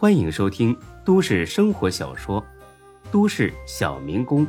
[0.00, 0.74] 欢迎收听
[1.04, 2.40] 都市生活小说
[3.12, 4.46] 《都市小民工》，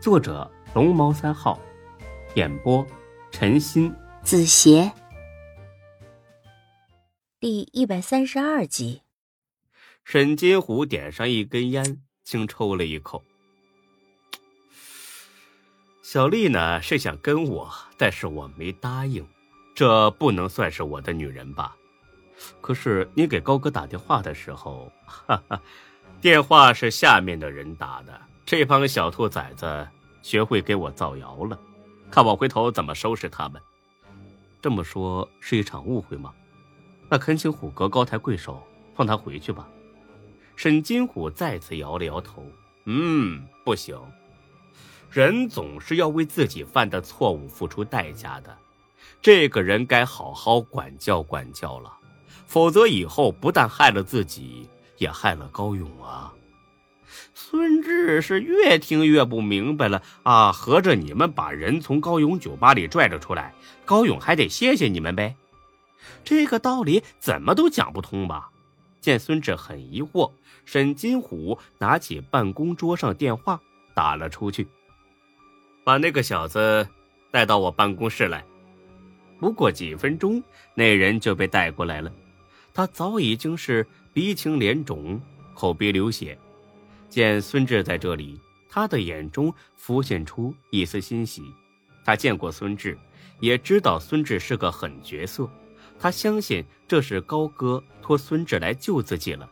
[0.00, 1.60] 作者龙猫三号，
[2.34, 2.82] 演播
[3.30, 4.90] 陈鑫、子邪，
[7.38, 9.02] 第一百三十二集。
[10.02, 13.22] 沈金虎点上一根烟，轻抽了一口。
[16.02, 19.28] 小丽呢是想跟我，但是我没答应。
[19.74, 21.76] 这不能算是我的女人吧？
[22.60, 25.60] 可是你给高哥打电话的时候，哈哈，
[26.20, 28.20] 电话是下面的人打的。
[28.44, 29.88] 这帮小兔崽子
[30.22, 31.58] 学会给我造谣了，
[32.10, 33.60] 看我回头怎么收拾他们。
[34.62, 36.32] 这么说是一场误会吗？
[37.08, 39.68] 那恳请虎哥高抬贵手，放他回去吧。
[40.56, 42.44] 沈金虎再次摇了摇头，
[42.86, 43.96] 嗯，不行，
[45.10, 48.56] 人总是要为自己犯的错误付出代价的。
[49.20, 51.92] 这个人该好好管教管教了，
[52.46, 54.68] 否则以后不但害了自己，
[54.98, 56.32] 也害了高勇啊！
[57.34, 60.50] 孙志是越听越不明白了啊！
[60.52, 65.36] 合着你们把人从高勇酒吧里拽了出来，高勇还得谢谢你们呗？
[66.24, 68.50] 这个道理怎么都讲不通吧？
[69.00, 70.32] 见孙志很疑惑，
[70.64, 73.60] 沈金虎拿起办公桌上电话
[73.94, 74.66] 打了出去，
[75.84, 76.88] 把那个小子
[77.30, 78.44] 带到我办公室来。
[79.38, 80.42] 不过几分钟，
[80.74, 82.10] 那人就被带过来了。
[82.76, 85.18] 他早已经是鼻青脸肿，
[85.54, 86.38] 口鼻流血。
[87.08, 91.42] 见孙志在这里，他的眼中浮现出一丝欣喜。
[92.04, 92.98] 他见过孙志，
[93.40, 95.48] 也知道孙志是个狠角色。
[95.98, 99.48] 他相信这是高哥托孙志来救自己了。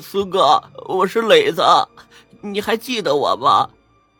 [0.00, 1.62] 孙哥，我是磊子，
[2.40, 3.70] 你还记得我吗？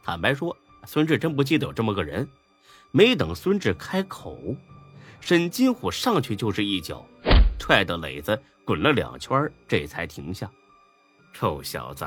[0.05, 2.29] 坦白说，孙志真不记得有这么个人。
[2.93, 4.39] 没等孙志开口，
[5.21, 7.05] 沈金虎上去就是一脚，
[7.59, 10.51] 踹得磊子滚了两圈，这才停下。
[11.33, 12.07] 臭小子，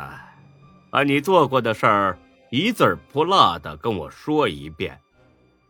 [0.89, 2.17] 把你做过的事儿
[2.49, 4.99] 一字不落的跟我说一遍，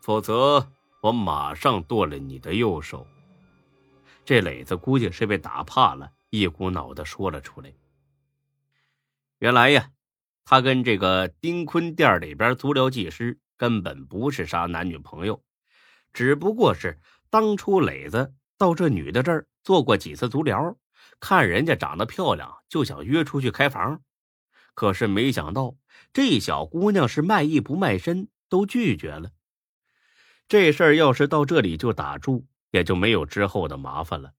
[0.01, 0.65] 否则
[1.01, 3.05] 我马上剁了你的右手。
[4.23, 7.73] 这磊子估计是被打怕了，一股脑的说了出来。
[9.39, 9.89] 原来呀，
[10.45, 13.39] 他跟这个丁坤店里边足疗技师。
[13.59, 15.43] 根本不是啥男女朋友，
[16.13, 16.97] 只不过是
[17.29, 20.79] 当初磊子到这女的这儿做过几次足疗，
[21.19, 24.01] 看人家长得漂亮，就想约出去开房。
[24.73, 25.75] 可是没想到
[26.11, 29.29] 这小姑娘是卖艺不卖身，都拒绝了。
[30.47, 34.33] 这事儿要是到这里就打住，也就没有之后的麻烦了。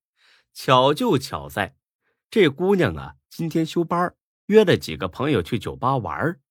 [0.53, 1.77] 巧就巧在，
[2.29, 4.13] 这姑娘啊，今天休班，
[4.47, 6.41] 约了几个朋友去酒吧玩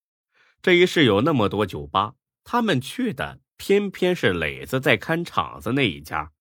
[0.63, 2.15] 这一市有那么多酒吧。
[2.45, 6.33] 他们去的偏偏是磊子在看场子那一家。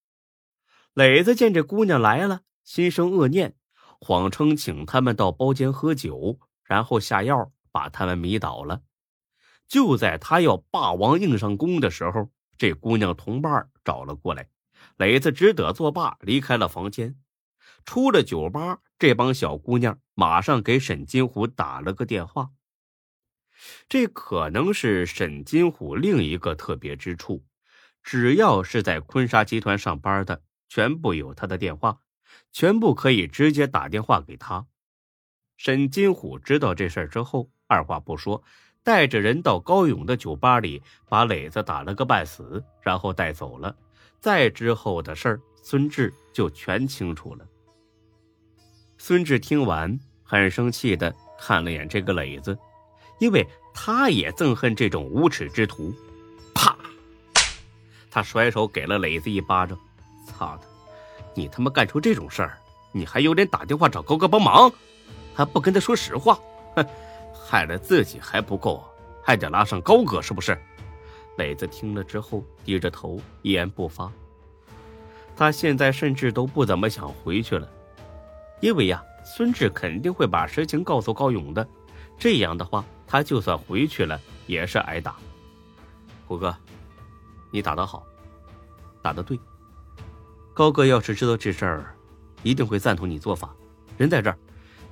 [0.99, 3.55] 磊子见这姑娘来了，心生恶念，
[4.01, 8.81] 谎称请他们到包间喝酒，然后下药把他们迷倒了。
[9.65, 14.49] 就在他要霸王硬上弓的时候，这姑娘同伴找了过来，
[14.97, 17.15] 磊子只得作罢，离开了房间。
[17.85, 22.49] 出了酒吧，这帮小姑娘马上给沈金虎打了个电话。
[23.87, 27.45] 这可能是沈金虎另一个特别之处，
[28.03, 31.99] 只要是在坤沙集团上班的，全部有他的电话，
[32.53, 34.65] 全部可以直接打电话给他。
[35.57, 38.41] 沈金虎知道这事儿之后，二话不说，
[38.83, 43.75] 带着人到高勇的酒吧里，把磊子打了个半死，然后带走了。
[44.21, 47.45] 再之后的事儿，孙志就全清楚了。
[48.97, 52.57] 孙志听完，很生气的看了眼这个磊子。
[53.19, 55.93] 因为他也憎恨这种无耻之徒，
[56.53, 56.73] 啪！
[58.09, 59.77] 他甩手给了磊子一巴掌。
[60.39, 60.63] 操的，
[61.33, 62.57] 你他妈干出这种事儿，
[62.93, 64.71] 你还有脸打电话找高哥帮忙？
[65.35, 66.39] 还不跟他说实话？
[66.75, 66.85] 哼，
[67.33, 68.81] 害了自己还不够，
[69.21, 70.57] 还得拉上高哥，是不是？
[71.37, 74.09] 磊子听了之后低着头，一言不发。
[75.35, 77.67] 他现在甚至都不怎么想回去了，
[78.61, 81.67] 因为呀，孙志肯定会把实情告诉高勇的。
[82.17, 82.85] 这样的话。
[83.11, 85.15] 他就算回去了，也是挨打。
[86.27, 86.55] 虎哥，
[87.49, 88.05] 你打得好，
[89.01, 89.35] 打得对。
[90.59, 91.95] 高哥要是知道这事儿，
[92.43, 93.55] 一定会赞同你做法。
[93.97, 94.37] 人在这儿，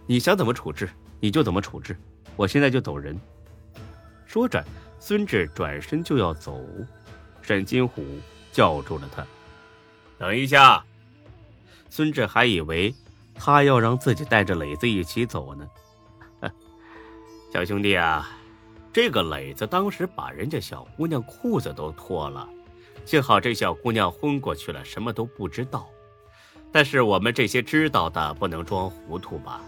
[0.05, 1.93] 你想怎么处置你就怎么处置。
[2.37, 3.19] 我现在就走人。
[4.25, 4.63] 说着，
[4.97, 6.63] 孙志转身就要走，
[7.41, 8.01] 沈金虎
[8.49, 9.27] 叫住了他
[10.17, 10.81] ：“等一下。”
[11.91, 12.95] 孙志还以为
[13.35, 15.67] 他要让自己带着磊子一起走呢。
[17.51, 18.29] 小兄弟啊，
[18.93, 22.47] 这个磊子当时把人家小姑娘裤子都脱了，
[23.07, 25.88] 幸好这小姑娘昏过去了，什么都不知道。
[26.74, 29.62] 但是我们这些知道的不能装糊涂吧？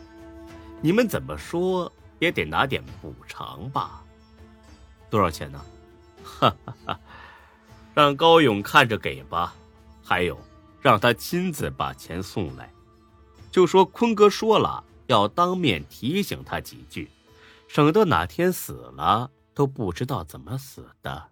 [0.81, 1.89] 你们怎么说
[2.19, 4.03] 也得拿点补偿吧？
[5.09, 5.65] 多少钱呢？
[6.21, 6.99] 哈哈哈，
[7.93, 9.55] 让高勇看着给吧。
[10.03, 10.37] 还有，
[10.81, 12.69] 让他亲自把钱送来，
[13.49, 17.09] 就说坤哥说了要当面提醒他几句，
[17.69, 21.29] 省得哪天死了都不知道怎么死的。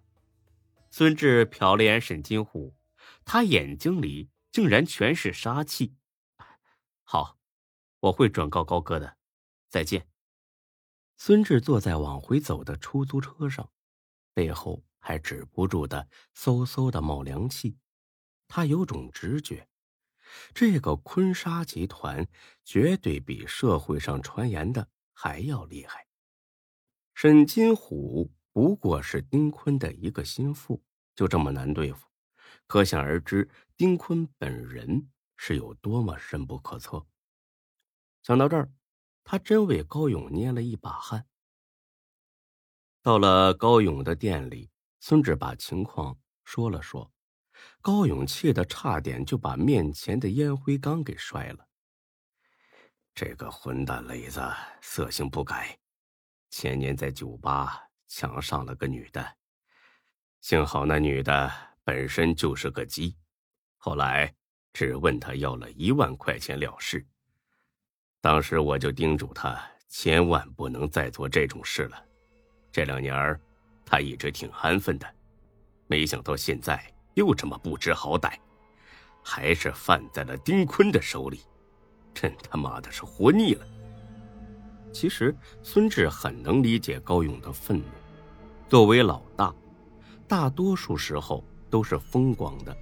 [0.90, 2.76] 孙志瞟了眼沈金虎，
[3.24, 5.94] 他眼睛里竟然全是杀气。
[7.04, 7.38] 好，
[8.00, 9.16] 我会转告高哥的。
[9.68, 10.08] 再见。
[11.16, 13.70] 孙志坐在往回走的出租车上，
[14.32, 17.76] 背后还止不住的嗖嗖的冒凉气。
[18.46, 19.68] 他有种直觉，
[20.54, 22.26] 这个坤沙集团
[22.64, 26.06] 绝对比社会上传言的还要厉害。
[27.14, 30.82] 沈金虎不过是丁坤的一个心腹，
[31.14, 32.08] 就这么难对付，
[32.66, 37.06] 可想而知，丁坤本人是有多么深不可测。
[38.24, 38.68] 想到这儿，
[39.22, 41.24] 他真为高勇捏了一把汗。
[43.00, 44.68] 到了高勇的店里，
[44.98, 47.12] 孙志把情况说了说。
[47.80, 51.68] 高勇气得差点就把面前的烟灰缸给摔了。
[53.14, 54.42] 这个混蛋磊子
[54.80, 55.78] 色性不改，
[56.50, 59.36] 前年在酒吧抢上了个女的，
[60.40, 61.52] 幸好那女的
[61.84, 63.16] 本身就是个鸡，
[63.76, 64.34] 后来
[64.72, 67.06] 只问他要了一万块钱了事。
[68.20, 72.04] 当时我就叮嘱他千万不能再做这种事了。
[72.72, 73.40] 这两年
[73.84, 75.06] 他一直挺安分的，
[75.86, 76.92] 没想到现在。
[77.14, 78.38] 又这么不知好歹，
[79.24, 81.40] 还是犯在了丁坤的手里，
[82.14, 83.66] 真他妈的是活腻了。
[84.92, 87.86] 其实孙志很能理解高勇的愤怒，
[88.68, 89.54] 作为老大，
[90.26, 92.76] 大多数时候都是风光的，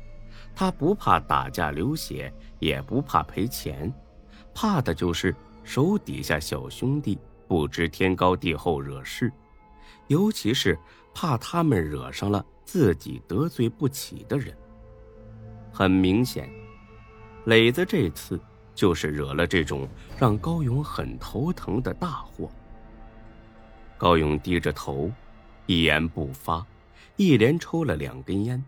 [0.54, 3.92] 他不怕打架流血，也不怕赔钱，
[4.52, 9.32] 怕的就是手底下小兄弟不知天高地厚惹事，
[10.08, 10.76] 尤其是
[11.14, 12.44] 怕他们惹上了。
[12.64, 14.52] 自己得罪不起的人，
[15.72, 16.50] 很明显，
[17.44, 18.40] 磊子这次
[18.74, 19.88] 就是惹了这种
[20.18, 22.50] 让高勇很头疼的大祸。
[23.96, 25.08] 高勇低着头，
[25.66, 26.64] 一言不发，
[27.16, 28.62] 一连抽了两根烟。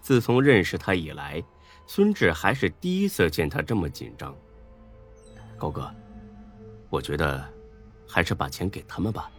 [0.00, 1.42] 自从认识他以来，
[1.86, 4.34] 孙志还是第一次见他这么紧张。
[5.58, 5.92] 高哥，
[6.88, 7.44] 我觉得
[8.06, 9.30] 还是把钱给他们吧，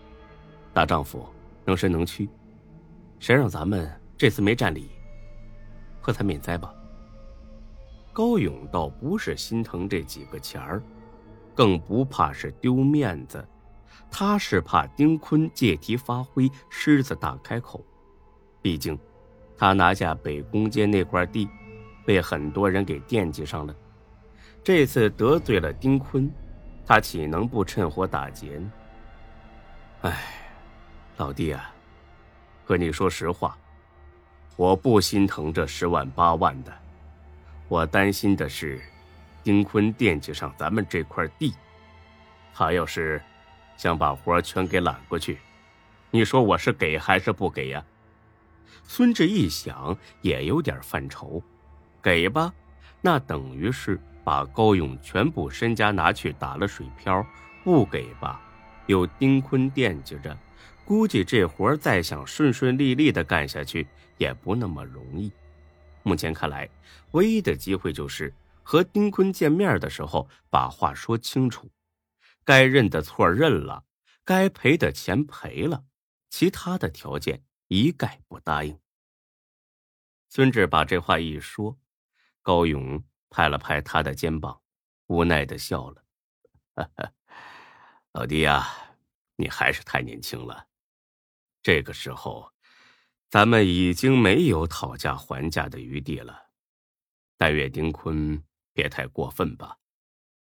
[0.73, 1.27] 大丈夫
[1.65, 2.29] 能伸能屈。
[3.19, 4.89] 谁让咱们这次没占理，
[5.99, 6.73] 和他免灾吧。
[8.13, 10.83] 高勇倒不是心疼这几个钱儿，
[11.55, 13.47] 更不怕是丢面子，
[14.09, 17.83] 他是怕丁坤借题发挥，狮子大开口。
[18.61, 18.97] 毕竟，
[19.57, 21.47] 他拿下北宫街那块地，
[22.05, 23.75] 被很多人给惦记上了。
[24.63, 26.29] 这次得罪了丁坤，
[26.85, 28.71] 他岂能不趁火打劫呢？
[30.01, 30.23] 哎，
[31.17, 31.73] 老弟啊！
[32.65, 33.57] 和你说实话，
[34.57, 36.73] 我不心疼这十万八万的，
[37.69, 38.81] 我担心的是，
[39.41, 41.53] 丁坤惦记上咱们这块地，
[42.53, 43.21] 他要是
[43.77, 45.37] 想把活全给揽过去，
[46.11, 47.85] 你说我是给还是不给呀？
[48.83, 51.41] 孙志一想，也有点犯愁，
[52.01, 52.53] 给吧，
[53.01, 57.21] 那等于是把高勇全部身家拿去打了水漂；
[57.63, 58.41] 不给吧，
[58.87, 60.35] 有丁坤惦记着。
[60.83, 63.85] 估计这活再想顺顺利利的干下去
[64.17, 65.31] 也不那么容易。
[66.01, 66.69] 目前看来，
[67.11, 71.69] 唯一的机会就是和丁坤见面的时候把话说清楚，
[72.47, 73.83] 该认的错认了，
[74.23, 75.83] 该赔的钱赔了，
[76.29, 78.79] 其他的条件一概不答应。
[80.29, 81.77] 孙志把这话一说，
[82.41, 84.61] 高勇拍了拍他的肩膀，
[85.07, 86.05] 无奈的笑了
[88.15, 88.65] ：“老弟呀，
[89.35, 90.69] 你还是太年轻了。”
[91.61, 92.53] 这个时候，
[93.27, 96.47] 咱们已经没有讨价还价的余地了。
[97.35, 99.79] 但愿丁坤别太过分吧。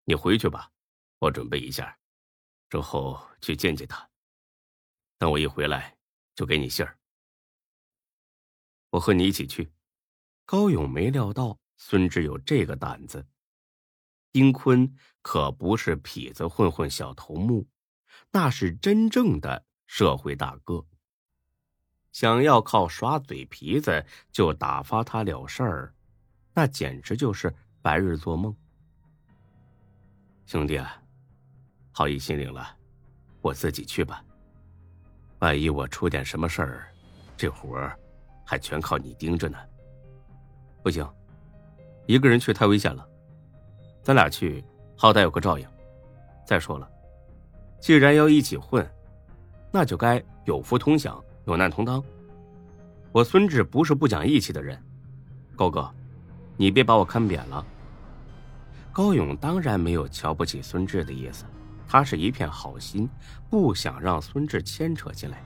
[0.06, 0.72] 你回去吧，
[1.20, 1.98] 我准备一下，
[2.70, 4.08] 之后去见见他。
[5.18, 5.98] 等我一回来，
[6.36, 6.98] 就给你信儿。
[8.92, 9.72] 我和你一起去。
[10.46, 13.28] 高勇没料到孙志有这个胆子。
[14.32, 17.68] 丁坤可不是痞子混混、小头目，
[18.32, 20.86] 那是真正的社会大哥。
[22.12, 25.96] 想要靠耍嘴皮子就打发他了事儿，
[26.54, 28.56] 那简直就是白日做梦。
[30.46, 31.02] 兄弟啊，
[31.98, 32.64] 好意心领了，
[33.42, 34.24] 我自己去吧。
[35.40, 36.88] 万一我出点什么事儿，
[37.36, 37.98] 这活儿
[38.46, 39.58] 还全靠你盯着呢。
[40.84, 41.04] 不行，
[42.06, 43.04] 一个人去太危险了，
[44.04, 44.64] 咱俩去，
[44.96, 45.68] 好歹有个照应。
[46.46, 46.88] 再说了，
[47.80, 48.88] 既然要一起混，
[49.72, 52.04] 那就该有福同享，有难同当。
[53.12, 54.80] 我孙志不是不讲义气的人，
[55.56, 55.92] 高哥，
[56.58, 57.66] 你别把我看扁了。
[58.94, 61.44] 高勇当然没有瞧不起孙志的意思，
[61.88, 63.10] 他是一片好心，
[63.50, 65.42] 不想让孙志牵扯进来。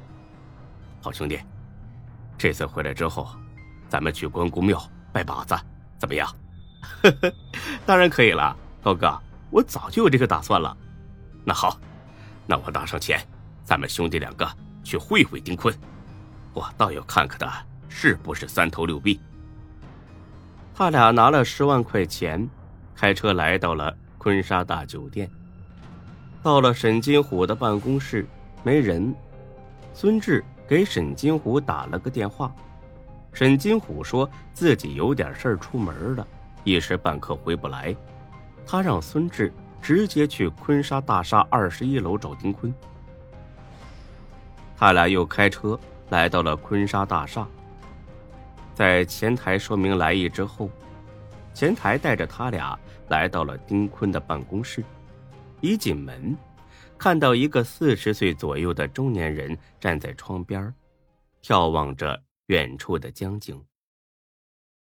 [1.00, 1.40] 好兄弟，
[2.38, 3.30] 这次回来之后，
[3.88, 4.82] 咱们去关公庙
[5.12, 5.56] 拜把子，
[6.00, 6.28] 怎么样？
[7.86, 9.18] 当然可以了，高哥，
[9.52, 10.76] 我早就有这个打算了。
[11.46, 11.80] 那好，
[12.48, 13.20] 那我拿上钱，
[13.64, 14.50] 咱们兄弟两个
[14.84, 15.74] 去会会丁坤。
[16.54, 19.20] 我倒要看看他是不是三头六臂。
[20.74, 22.50] 他俩拿了十万块钱，
[22.96, 25.30] 开车来到了坤沙大酒店。
[26.44, 28.26] 到了沈金虎的办公室，
[28.64, 29.14] 没人。
[29.94, 32.52] 孙志给沈金虎打了个电话，
[33.32, 36.28] 沈金虎说自己有点事儿出门了，
[36.64, 37.96] 一时半刻回不来。
[38.66, 42.74] 他让孙志直接去坤沙大厦二十一楼找丁坤。
[44.78, 45.80] 他俩又开车。
[46.10, 47.48] 来到了坤沙大厦，
[48.76, 50.70] 在前台说明来意之后，
[51.54, 54.84] 前台带着他俩来到了丁坤的办公室。
[55.62, 56.36] 一进门，
[56.98, 60.74] 看到一个四十岁左右的中年人站在窗边，
[61.44, 63.64] 眺望着远处的江景。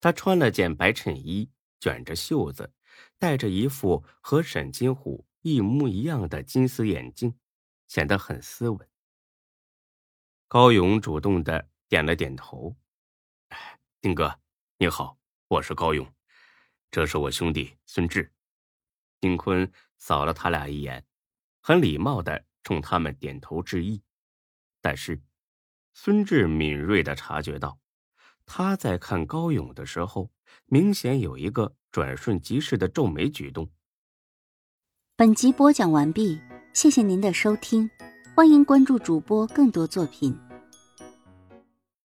[0.01, 2.73] 他穿了件白衬衣，卷着袖子，
[3.19, 7.39] 戴着一副和沈金虎一模一样的金丝眼镜，
[7.87, 8.89] 显得很斯文。
[10.49, 12.75] 高勇主动的点了点头，
[14.01, 14.41] 丁哥，
[14.79, 15.17] 你好，
[15.47, 16.13] 我是高勇，
[16.91, 18.33] 这是我兄弟孙志。
[19.21, 19.73] 丁坤
[20.07, 21.03] 扫了他俩一眼，
[21.63, 24.03] 很礼貌的冲他们点头致意。
[24.83, 25.23] 但是，
[25.95, 27.79] 孙志敏锐的察觉到，
[28.45, 30.31] 他在看高勇的时候，
[30.67, 33.71] 明显有一个转瞬即逝的皱眉举动。
[35.17, 36.39] 本集播讲完毕，
[36.75, 37.89] 谢谢您的收听，
[38.37, 40.39] 欢迎关注主播更多作品。